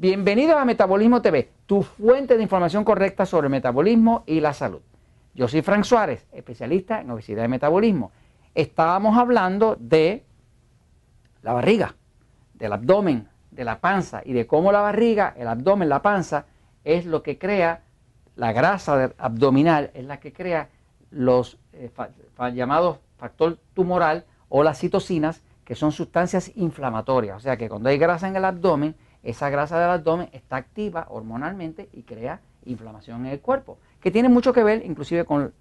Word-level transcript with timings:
Bienvenidos 0.00 0.54
a 0.54 0.64
Metabolismo 0.64 1.20
TV, 1.22 1.50
tu 1.66 1.82
fuente 1.82 2.36
de 2.36 2.42
información 2.44 2.84
correcta 2.84 3.26
sobre 3.26 3.46
el 3.46 3.50
metabolismo 3.50 4.22
y 4.26 4.38
la 4.38 4.52
salud. 4.52 4.80
Yo 5.34 5.48
soy 5.48 5.60
Frank 5.62 5.82
Suárez, 5.82 6.24
especialista 6.30 7.00
en 7.00 7.10
obesidad 7.10 7.44
y 7.44 7.48
metabolismo. 7.48 8.12
Estábamos 8.54 9.18
hablando 9.18 9.76
de 9.80 10.24
la 11.42 11.52
barriga, 11.52 11.96
del 12.54 12.74
abdomen, 12.74 13.26
de 13.50 13.64
la 13.64 13.80
panza 13.80 14.22
y 14.24 14.34
de 14.34 14.46
cómo 14.46 14.70
la 14.70 14.82
barriga, 14.82 15.34
el 15.36 15.48
abdomen, 15.48 15.88
la 15.88 16.00
panza 16.00 16.46
es 16.84 17.04
lo 17.04 17.24
que 17.24 17.36
crea 17.36 17.82
la 18.36 18.52
grasa 18.52 19.12
abdominal, 19.18 19.90
es 19.94 20.04
la 20.04 20.20
que 20.20 20.32
crea 20.32 20.68
los 21.10 21.58
eh, 21.72 21.90
llamados 22.54 22.98
factor 23.16 23.58
tumoral 23.74 24.26
o 24.48 24.62
las 24.62 24.78
citocinas, 24.78 25.42
que 25.64 25.74
son 25.74 25.90
sustancias 25.90 26.52
inflamatorias. 26.54 27.36
O 27.36 27.40
sea 27.40 27.56
que 27.56 27.68
cuando 27.68 27.88
hay 27.88 27.98
grasa 27.98 28.28
en 28.28 28.36
el 28.36 28.44
abdomen, 28.44 28.94
esa 29.22 29.50
grasa 29.50 29.78
del 29.78 29.90
abdomen 29.90 30.28
está 30.32 30.56
activa 30.56 31.06
hormonalmente 31.10 31.88
y 31.92 32.02
crea 32.02 32.40
inflamación 32.64 33.26
en 33.26 33.32
el 33.32 33.40
cuerpo, 33.40 33.78
que 34.00 34.10
tiene 34.10 34.28
mucho 34.28 34.52
que 34.52 34.62
ver 34.62 34.84
inclusive 34.84 35.24
con 35.24 35.52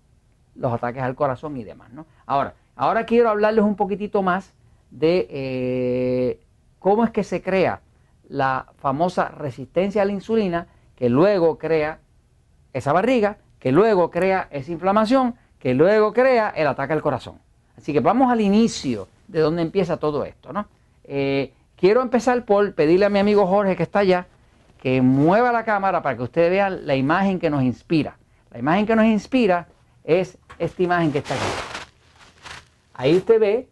los 0.55 0.73
ataques 0.73 1.01
al 1.01 1.15
corazón 1.15 1.57
y 1.57 1.63
demás. 1.63 1.91
¿no? 1.91 2.05
Ahora, 2.25 2.53
ahora 2.75 3.05
quiero 3.05 3.29
hablarles 3.29 3.63
un 3.63 3.75
poquitito 3.75 4.21
más 4.21 4.53
de 4.91 5.27
eh, 5.29 6.39
cómo 6.79 7.03
es 7.03 7.11
que 7.11 7.23
se 7.23 7.41
crea 7.41 7.81
la 8.29 8.67
famosa 8.77 9.29
resistencia 9.29 10.01
a 10.01 10.05
la 10.05 10.11
insulina, 10.11 10.67
que 10.95 11.09
luego 11.09 11.57
crea 11.57 11.99
esa 12.73 12.91
barriga, 12.93 13.37
que 13.59 13.71
luego 13.71 14.11
crea 14.11 14.47
esa 14.51 14.71
inflamación, 14.71 15.35
que 15.59 15.73
luego 15.73 16.13
crea 16.13 16.49
el 16.49 16.67
ataque 16.67 16.93
al 16.93 17.01
corazón. 17.01 17.39
Así 17.77 17.93
que 17.93 17.99
vamos 17.99 18.31
al 18.31 18.41
inicio 18.41 19.07
de 19.27 19.39
dónde 19.39 19.61
empieza 19.61 19.97
todo 19.97 20.25
esto. 20.25 20.51
¿no? 20.51 20.67
Eh, 21.03 21.53
quiero 21.77 22.01
empezar 22.01 22.43
por 22.43 22.73
pedirle 22.73 23.05
a 23.05 23.09
mi 23.09 23.19
amigo 23.19 23.47
Jorge 23.47 23.75
que 23.75 23.83
está 23.83 23.99
allá 23.99 24.27
que 24.81 25.01
mueva 25.01 25.51
la 25.51 25.63
cámara 25.63 26.01
para 26.01 26.15
que 26.17 26.23
ustedes 26.23 26.49
vean 26.51 26.85
la 26.85 26.95
imagen 26.95 27.39
que 27.39 27.49
nos 27.49 27.63
inspira. 27.63 28.17
La 28.51 28.59
imagen 28.59 28.85
que 28.85 28.95
nos 28.95 29.05
inspira 29.05 29.67
es 30.03 30.37
esta 30.59 30.83
imagen 30.83 31.11
que 31.11 31.19
está 31.19 31.33
aquí. 31.33 31.43
Ahí 32.93 33.17
usted 33.17 33.39
ve 33.39 33.69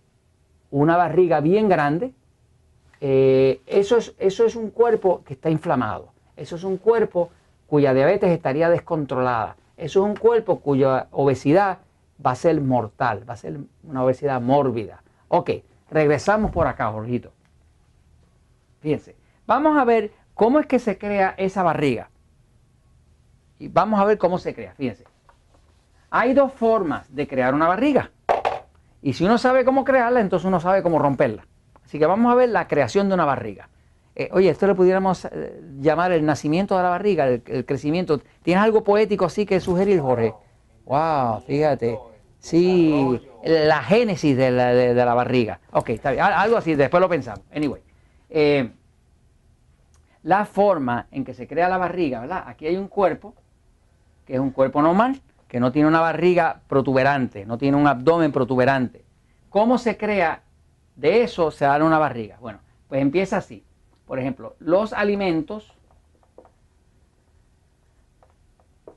una 0.71 0.97
barriga 0.97 1.39
bien 1.41 1.69
grande. 1.69 2.13
Eh, 3.01 3.61
eso, 3.67 3.97
es, 3.97 4.15
eso 4.17 4.45
es 4.45 4.55
un 4.55 4.71
cuerpo 4.71 5.23
que 5.25 5.33
está 5.33 5.49
inflamado. 5.49 6.11
Eso 6.35 6.55
es 6.55 6.63
un 6.63 6.77
cuerpo 6.77 7.29
cuya 7.67 7.93
diabetes 7.93 8.31
estaría 8.31 8.69
descontrolada. 8.69 9.55
Eso 9.77 10.03
es 10.03 10.09
un 10.09 10.15
cuerpo 10.15 10.59
cuya 10.59 11.07
obesidad 11.11 11.79
va 12.25 12.31
a 12.31 12.35
ser 12.35 12.59
mortal, 12.61 13.27
va 13.29 13.33
a 13.33 13.37
ser 13.37 13.57
una 13.83 14.03
obesidad 14.03 14.41
mórbida. 14.41 15.03
Ok, 15.27 15.51
regresamos 15.89 16.51
por 16.51 16.67
acá, 16.67 16.91
Jorgito. 16.91 17.31
Fíjense, 18.85 19.15
vamos 19.47 19.79
a 19.79 19.83
ver 19.83 20.11
cómo 20.35 20.59
es 20.59 20.67
que 20.67 20.77
se 20.77 20.99
crea 20.99 21.33
esa 21.39 21.63
barriga. 21.63 22.11
Y 23.57 23.67
vamos 23.67 23.99
a 23.99 24.05
ver 24.05 24.19
cómo 24.19 24.37
se 24.37 24.53
crea, 24.53 24.75
fíjense. 24.75 25.05
Hay 26.11 26.35
dos 26.35 26.53
formas 26.53 27.07
de 27.15 27.27
crear 27.27 27.55
una 27.55 27.67
barriga. 27.67 28.11
Y 29.01 29.13
si 29.13 29.25
uno 29.25 29.39
sabe 29.39 29.65
cómo 29.65 29.83
crearla, 29.83 30.19
entonces 30.19 30.45
uno 30.45 30.59
sabe 30.59 30.83
cómo 30.83 30.99
romperla. 30.99 31.47
Así 31.83 31.97
que 31.97 32.05
vamos 32.05 32.31
a 32.31 32.35
ver 32.35 32.49
la 32.49 32.67
creación 32.67 33.07
de 33.07 33.15
una 33.15 33.25
barriga. 33.25 33.69
Eh, 34.13 34.29
oye, 34.31 34.51
esto 34.51 34.67
le 34.67 34.75
pudiéramos 34.75 35.25
eh, 35.25 35.63
llamar 35.79 36.11
el 36.11 36.23
nacimiento 36.23 36.77
de 36.77 36.83
la 36.83 36.89
barriga, 36.89 37.27
el, 37.27 37.65
crecimiento. 37.65 38.21
¿Tienes 38.43 38.63
algo 38.63 38.83
poético 38.83 39.25
así 39.25 39.47
que 39.47 39.59
sugerir, 39.59 39.99
Jorge? 39.99 40.31
Wow, 40.85 41.41
fíjate. 41.41 41.97
Sí, 42.37 43.19
la 43.43 43.81
génesis 43.81 44.37
de 44.37 44.51
la, 44.51 44.67
de, 44.75 44.93
la 44.93 45.15
barriga. 45.15 45.59
Ok, 45.71 45.89
está 45.89 46.11
bien. 46.11 46.23
Algo 46.23 46.57
así, 46.57 46.75
después 46.75 47.01
lo 47.01 47.09
pensamos. 47.09 47.41
Anyway. 47.51 47.81
Eh, 48.37 48.69
la 50.23 50.43
forma 50.43 51.07
en 51.09 51.23
que 51.23 51.33
se 51.33 51.47
crea 51.47 51.69
la 51.69 51.77
barriga, 51.77 52.19
¿verdad? 52.19 52.43
Aquí 52.47 52.67
hay 52.67 52.75
un 52.75 52.89
cuerpo, 52.89 53.33
que 54.25 54.33
es 54.33 54.41
un 54.41 54.49
cuerpo 54.51 54.81
normal, 54.81 55.21
que 55.47 55.61
no 55.61 55.71
tiene 55.71 55.87
una 55.87 56.01
barriga 56.01 56.59
protuberante, 56.67 57.45
no 57.45 57.57
tiene 57.57 57.77
un 57.77 57.87
abdomen 57.87 58.33
protuberante. 58.33 59.05
¿Cómo 59.49 59.77
se 59.77 59.95
crea 59.95 60.43
de 60.97 61.23
eso 61.23 61.49
se 61.49 61.63
da 61.63 61.81
una 61.81 61.97
barriga? 61.97 62.35
Bueno, 62.41 62.59
pues 62.89 63.01
empieza 63.01 63.37
así. 63.37 63.63
Por 64.05 64.19
ejemplo, 64.19 64.57
los 64.59 64.91
alimentos 64.91 65.71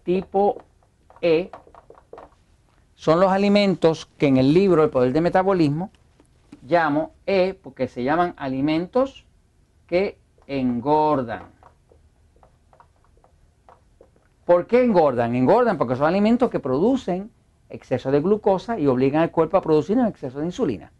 tipo 0.03 0.65
E 1.21 1.53
son 2.97 3.21
los 3.21 3.31
alimentos 3.31 4.07
que 4.19 4.27
en 4.27 4.39
el 4.39 4.53
libro 4.53 4.83
El 4.83 4.91
Poder 4.91 5.13
del 5.13 5.23
Metabolismo 5.23 5.93
llamo 6.67 7.13
E 7.25 7.55
porque 7.55 7.87
se 7.87 8.03
llaman 8.03 8.35
alimentos 8.37 9.28
que 9.89 10.19
engordan. 10.47 11.43
¿Por 14.45 14.67
qué 14.67 14.85
engordan? 14.85 15.35
Engordan 15.35 15.77
porque 15.77 15.97
son 15.97 16.07
alimentos 16.07 16.49
que 16.51 16.61
producen 16.61 17.31
exceso 17.69 18.11
de 18.11 18.21
glucosa 18.21 18.79
y 18.79 18.87
obligan 18.87 19.23
al 19.23 19.31
cuerpo 19.31 19.57
a 19.57 19.61
producir 19.61 19.99
un 19.99 20.07
exceso 20.07 20.39
de 20.39 20.47
insulina. 20.47 20.93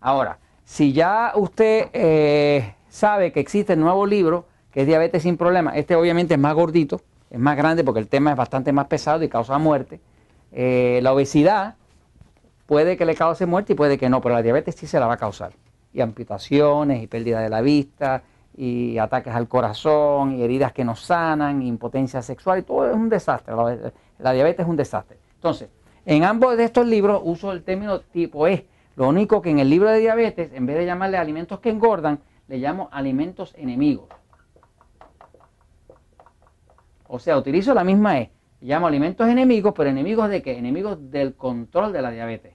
Ahora, 0.00 0.38
si 0.64 0.92
ya 0.92 1.32
usted 1.36 1.88
eh, 1.92 2.74
sabe 2.88 3.32
que 3.32 3.40
existe 3.40 3.72
el 3.72 3.80
nuevo 3.80 4.04
libro, 4.04 4.46
que 4.72 4.80
es 4.80 4.86
Diabetes 4.86 5.22
sin 5.22 5.36
Problemas. 5.36 5.76
Este 5.76 5.94
obviamente 5.94 6.34
es 6.34 6.40
más 6.40 6.54
gordito, 6.54 7.00
es 7.30 7.38
más 7.38 7.56
grande 7.56 7.84
porque 7.84 8.00
el 8.00 8.08
tema 8.08 8.32
es 8.32 8.36
bastante 8.36 8.72
más 8.72 8.86
pesado 8.86 9.22
y 9.22 9.28
causa 9.28 9.58
muerte. 9.58 10.00
Eh, 10.50 11.00
la 11.02 11.12
obesidad 11.12 11.76
puede 12.66 12.96
que 12.96 13.04
le 13.04 13.14
cause 13.14 13.46
muerte 13.46 13.74
y 13.74 13.76
puede 13.76 13.98
que 13.98 14.08
no, 14.08 14.20
pero 14.20 14.34
la 14.34 14.42
diabetes 14.42 14.74
sí 14.74 14.86
se 14.86 14.98
la 14.98 15.06
va 15.06 15.14
a 15.14 15.18
causar. 15.18 15.52
Y 15.92 16.00
amputaciones, 16.00 17.02
y 17.02 17.06
pérdida 17.06 17.40
de 17.40 17.48
la 17.48 17.60
vista, 17.60 18.22
y 18.56 18.98
ataques 18.98 19.34
al 19.34 19.48
corazón, 19.48 20.38
y 20.38 20.42
heridas 20.42 20.72
que 20.72 20.84
no 20.84 20.96
sanan, 20.96 21.62
y 21.62 21.68
impotencia 21.68 22.22
sexual, 22.22 22.60
y 22.60 22.62
todo 22.62 22.88
es 22.88 22.94
un 22.94 23.08
desastre. 23.08 23.54
La, 23.54 23.92
la 24.18 24.32
diabetes 24.32 24.64
es 24.64 24.70
un 24.70 24.76
desastre. 24.76 25.18
Entonces, 25.34 25.68
en 26.04 26.24
ambos 26.24 26.56
de 26.56 26.64
estos 26.64 26.86
libros 26.86 27.20
uso 27.24 27.52
el 27.52 27.62
término 27.62 28.00
tipo 28.00 28.46
E. 28.46 28.66
Lo 28.96 29.08
único 29.08 29.40
que 29.40 29.50
en 29.50 29.58
el 29.58 29.70
libro 29.70 29.88
de 29.90 30.00
diabetes, 30.00 30.52
en 30.52 30.66
vez 30.66 30.76
de 30.76 30.86
llamarle 30.86 31.16
alimentos 31.16 31.60
que 31.60 31.70
engordan, 31.70 32.20
le 32.48 32.58
llamo 32.58 32.88
alimentos 32.92 33.54
enemigos. 33.56 34.08
O 37.06 37.18
sea, 37.18 37.36
utilizo 37.38 37.74
la 37.74 37.84
misma 37.84 38.18
E. 38.18 38.30
Llamo 38.60 38.86
alimentos 38.86 39.28
enemigos, 39.28 39.74
pero 39.76 39.90
enemigos 39.90 40.28
de 40.28 40.42
qué? 40.42 40.56
Enemigos 40.56 41.10
del 41.10 41.34
control 41.34 41.92
de 41.92 42.02
la 42.02 42.10
diabetes. 42.10 42.54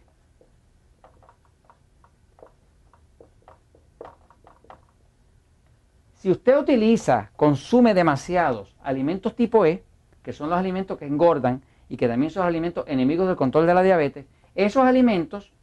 Si 6.18 6.32
usted 6.32 6.58
utiliza, 6.58 7.32
consume 7.36 7.94
demasiados 7.94 8.76
alimentos 8.84 9.36
tipo 9.36 9.66
E, 9.66 9.84
que 10.24 10.34
son 10.34 10.50
los 10.50 10.60
alimentos 10.60 10.98
que 10.98 11.06
engordan 11.06 11.62
y 11.90 11.98
que 11.98 12.08
también 12.08 12.32
son 12.32 12.46
alimentos 12.46 12.86
enemigos 12.88 13.28
del 13.28 13.36
control 13.36 13.66
de 13.66 13.74
la 13.74 13.84
diabetes, 13.84 14.26
esos 14.56 14.84
alimentos, 14.84 15.54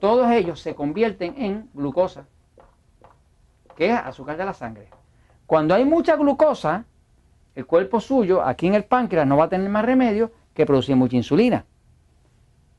todos 0.00 0.30
ellos 0.30 0.60
se 0.60 0.74
convierten 0.74 1.34
en 1.36 1.68
glucosa 1.74 2.26
que 3.76 3.90
es 3.90 3.98
azúcar 3.98 4.36
de 4.36 4.44
la 4.44 4.54
sangre. 4.54 4.88
Cuando 5.46 5.74
hay 5.74 5.84
mucha 5.84 6.16
glucosa, 6.16 6.84
el 7.54 7.66
cuerpo 7.66 8.00
suyo, 8.00 8.42
aquí 8.42 8.66
en 8.66 8.74
el 8.74 8.84
páncreas, 8.84 9.26
no 9.26 9.36
va 9.36 9.44
a 9.44 9.48
tener 9.48 9.68
más 9.68 9.84
remedio 9.84 10.32
que 10.54 10.66
producir 10.66 10.96
mucha 10.96 11.16
insulina. 11.16 11.64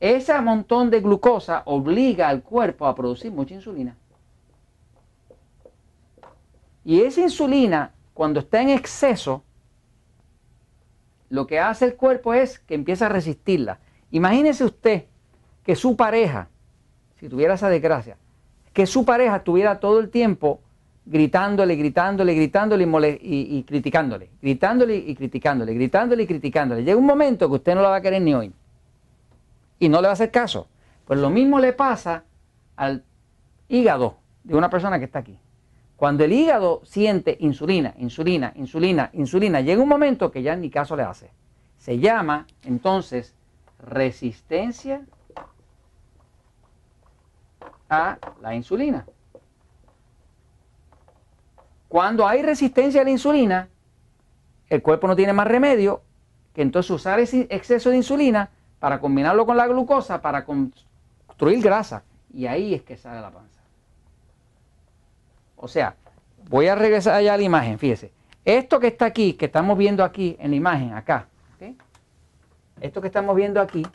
Ese 0.00 0.38
montón 0.40 0.90
de 0.90 1.00
glucosa 1.00 1.62
obliga 1.66 2.28
al 2.28 2.42
cuerpo 2.42 2.86
a 2.86 2.94
producir 2.94 3.32
mucha 3.32 3.54
insulina. 3.54 3.96
Y 6.84 7.00
esa 7.00 7.20
insulina, 7.20 7.92
cuando 8.12 8.40
está 8.40 8.60
en 8.60 8.70
exceso, 8.70 9.42
lo 11.30 11.46
que 11.46 11.58
hace 11.58 11.86
el 11.86 11.96
cuerpo 11.96 12.34
es 12.34 12.58
que 12.58 12.74
empieza 12.74 13.06
a 13.06 13.08
resistirla. 13.08 13.78
Imagínese 14.10 14.64
usted 14.64 15.04
que 15.64 15.74
su 15.74 15.96
pareja, 15.96 16.48
si 17.18 17.28
tuviera 17.28 17.54
esa 17.54 17.68
desgracia, 17.68 18.16
que 18.72 18.86
su 18.86 19.04
pareja 19.04 19.42
tuviera 19.42 19.80
todo 19.80 19.98
el 20.00 20.10
tiempo 20.10 20.60
gritándole, 21.06 21.76
gritándole, 21.76 22.34
gritándole 22.34 23.18
y, 23.20 23.58
y, 23.58 23.62
criticándole, 23.64 24.30
gritándole 24.40 24.96
y 24.96 25.14
criticándole, 25.14 25.74
gritándole 25.74 26.22
y 26.22 26.26
criticándole. 26.26 26.84
Llega 26.84 26.96
un 26.96 27.06
momento 27.06 27.48
que 27.48 27.54
usted 27.56 27.74
no 27.74 27.82
la 27.82 27.88
va 27.88 27.96
a 27.96 28.00
querer 28.00 28.22
ni 28.22 28.34
hoy 28.34 28.52
y 29.78 29.88
no 29.88 30.00
le 30.00 30.06
va 30.06 30.10
a 30.10 30.14
hacer 30.14 30.30
caso. 30.30 30.68
Pues 31.06 31.18
lo 31.18 31.30
mismo 31.30 31.58
le 31.58 31.72
pasa 31.72 32.24
al 32.76 33.04
hígado 33.68 34.16
de 34.42 34.54
una 34.54 34.70
persona 34.70 34.98
que 34.98 35.04
está 35.04 35.18
aquí. 35.20 35.38
Cuando 35.96 36.24
el 36.24 36.32
hígado 36.32 36.82
siente 36.84 37.36
insulina, 37.40 37.94
insulina, 37.98 38.52
insulina, 38.56 39.10
insulina, 39.12 39.60
llega 39.60 39.82
un 39.82 39.88
momento 39.88 40.30
que 40.30 40.42
ya 40.42 40.56
ni 40.56 40.70
caso 40.70 40.96
le 40.96 41.04
hace. 41.04 41.30
Se 41.78 41.98
llama 41.98 42.46
entonces 42.64 43.34
resistencia 43.78 45.02
a 47.88 48.18
la 48.40 48.54
insulina. 48.54 49.06
Cuando 51.88 52.26
hay 52.26 52.42
resistencia 52.42 53.02
a 53.02 53.04
la 53.04 53.10
insulina, 53.10 53.68
el 54.68 54.82
cuerpo 54.82 55.06
no 55.06 55.14
tiene 55.14 55.32
más 55.32 55.46
remedio 55.46 56.02
que 56.52 56.62
entonces 56.62 56.90
usar 56.90 57.20
ese 57.20 57.46
exceso 57.50 57.90
de 57.90 57.96
insulina 57.96 58.50
para 58.80 59.00
combinarlo 59.00 59.46
con 59.46 59.56
la 59.56 59.68
glucosa 59.68 60.20
para 60.20 60.44
construir 60.44 61.62
grasa. 61.62 62.02
Y 62.32 62.46
ahí 62.46 62.74
es 62.74 62.82
que 62.82 62.96
sale 62.96 63.20
la 63.20 63.30
panza. 63.30 63.53
O 65.64 65.68
sea, 65.68 65.96
voy 66.50 66.68
a 66.68 66.74
regresar 66.74 67.14
allá 67.14 67.32
a 67.32 67.36
la 67.38 67.42
imagen, 67.42 67.78
fíjese. 67.78 68.12
Esto 68.44 68.78
que 68.78 68.88
está 68.88 69.06
aquí, 69.06 69.32
que 69.32 69.46
estamos 69.46 69.78
viendo 69.78 70.04
aquí 70.04 70.36
en 70.38 70.50
la 70.50 70.56
imagen, 70.56 70.92
acá, 70.92 71.28
esto 72.80 73.00
que 73.00 73.06
estamos 73.06 73.34
viendo 73.34 73.60
aquí, 73.62 73.86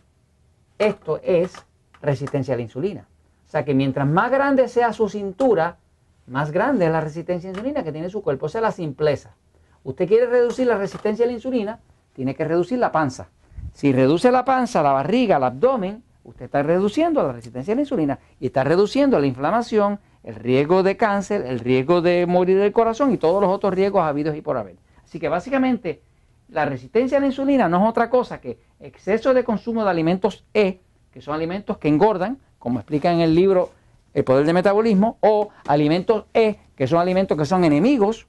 esto 0.80 1.20
es 1.22 1.54
resistencia 2.02 2.56
a 2.56 2.58
la 2.58 2.64
insulina. 2.64 3.06
O 3.46 3.52
sea 3.52 3.64
que 3.64 3.76
mientras 3.76 4.08
más 4.08 4.32
grande 4.32 4.68
sea 4.68 4.94
su 4.94 5.10
cintura, 5.10 5.78
más 6.26 6.52
grande 6.52 6.86
es 6.86 6.92
la 6.92 7.02
resistencia 7.02 7.50
a 7.50 7.54
la 7.54 7.60
insulina 7.60 7.84
que 7.84 7.92
tiene 7.92 8.10
su 8.10 8.24
cuerpo. 8.24 8.48
O 8.48 8.50
sea, 8.50 8.62
la 8.62 8.72
simpleza. 8.72 9.36
Usted 9.84 10.08
quiere 10.08 10.26
reducir 10.26 10.66
la 10.66 10.78
resistencia 10.78 11.26
a 11.26 11.28
la 11.28 11.34
insulina, 11.34 11.80
tiene 12.14 12.34
que 12.34 12.46
reducir 12.46 12.80
la 12.80 12.92
panza. 12.92 13.28
Si 13.74 13.92
reduce 13.92 14.32
la 14.32 14.44
panza, 14.44 14.82
la 14.82 14.94
barriga, 14.94 15.38
el 15.38 15.44
abdomen, 15.44 16.04
usted 16.30 16.46
está 16.46 16.64
reduciendo 16.64 17.24
la 17.24 17.34
resistencia 17.34 17.74
a 17.74 17.76
la 17.76 17.82
insulina 17.82 18.20
y 18.40 18.48
está 18.48 18.64
reduciendo 18.64 19.20
la 19.20 19.28
inflamación, 19.28 20.00
el 20.24 20.36
riesgo 20.36 20.84
de 20.84 20.98
cáncer, 20.98 21.46
el 21.46 21.60
riesgo 21.60 22.02
de 22.02 22.26
morir 22.26 22.58
del 22.60 22.72
corazón 22.72 23.12
y 23.14 23.18
todos 23.18 23.42
los 23.42 23.52
otros 23.52 23.74
riesgos 23.74 24.04
habidos 24.04 24.36
y 24.36 24.42
por 24.42 24.58
haber. 24.58 24.76
Así 25.04 25.20
que 25.20 25.30
básicamente 25.30 26.02
la 26.50 26.66
resistencia 26.66 27.18
a 27.18 27.22
la 27.22 27.28
insulina 27.28 27.68
no 27.68 27.84
es 27.84 27.90
otra 27.90 28.10
cosa 28.10 28.40
que 28.40 28.60
exceso 28.80 29.34
de 29.34 29.44
consumo 29.44 29.84
de 29.84 29.90
alimentos 29.90 30.46
E, 30.54 30.80
que 31.12 31.22
son 31.22 31.36
alimentos 31.36 31.78
que 31.78 31.88
engordan, 31.88 32.40
como 32.60 32.80
explica 32.80 33.12
en 33.12 33.22
el 33.22 33.34
libro 33.34 33.72
El 34.14 34.24
poder 34.24 34.46
del 34.46 34.54
metabolismo, 34.54 35.18
o 35.22 35.50
alimentos 35.68 36.26
E, 36.34 36.58
que 36.76 36.88
son 36.88 37.00
alimentos 37.00 37.38
que 37.38 37.46
son 37.46 37.64
enemigos 37.64 38.28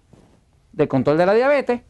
del 0.73 0.89
control 0.89 1.19
de 1.19 1.27
la 1.27 1.35
diabetes, 1.35 1.83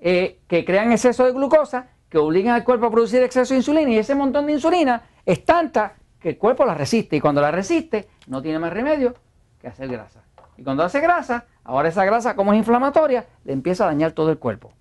eh, 0.00 0.38
que 0.46 0.64
crean 0.64 0.92
exceso 0.92 1.24
de 1.24 1.32
glucosa, 1.32 1.88
que 2.10 2.18
obligan 2.18 2.54
al 2.54 2.64
cuerpo 2.64 2.86
a 2.86 2.90
producir 2.90 3.22
exceso 3.22 3.54
de 3.54 3.58
insulina 3.58 3.90
y 3.90 3.98
ese 3.98 4.14
montón 4.14 4.46
de 4.46 4.52
insulina 4.52 5.02
es 5.24 5.44
tanta 5.44 5.94
que 6.18 6.30
el 6.30 6.38
cuerpo 6.38 6.66
la 6.66 6.74
resiste 6.74 7.16
y 7.16 7.20
cuando 7.20 7.40
la 7.40 7.50
resiste 7.50 8.08
no 8.26 8.42
tiene 8.42 8.58
más 8.58 8.72
remedio 8.72 9.14
que 9.60 9.68
hacer 9.68 9.88
grasa. 9.88 10.20
Y 10.56 10.64
cuando 10.64 10.82
hace 10.82 11.00
grasa, 11.00 11.46
ahora 11.64 11.88
esa 11.88 12.04
grasa 12.04 12.34
como 12.34 12.52
es 12.52 12.58
inflamatoria, 12.58 13.26
le 13.44 13.52
empieza 13.52 13.84
a 13.84 13.86
dañar 13.86 14.12
todo 14.12 14.30
el 14.30 14.38
cuerpo. 14.38 14.72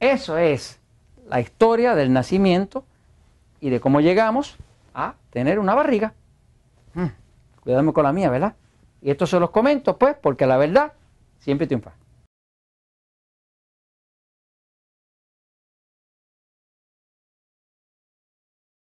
Eso 0.00 0.38
es 0.38 0.80
la 1.28 1.40
historia 1.40 1.94
del 1.94 2.12
nacimiento 2.12 2.84
y 3.60 3.70
de 3.70 3.78
cómo 3.80 4.00
llegamos 4.00 4.56
a 4.94 5.14
tener 5.30 5.58
una 5.58 5.74
barriga. 5.74 6.14
Hmm, 6.94 7.08
cuidadme 7.62 7.92
con 7.92 8.04
la 8.04 8.12
mía, 8.12 8.30
¿verdad? 8.30 8.54
Y 9.02 9.10
esto 9.10 9.26
se 9.26 9.38
los 9.38 9.50
comento, 9.50 9.98
pues, 9.98 10.16
porque 10.20 10.46
la 10.46 10.56
verdad 10.56 10.94
siempre 11.38 11.66
triunfa. 11.66 11.92